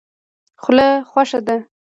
خوله 0.61 0.87
خوښه 1.09 1.39
ده. 1.47 1.57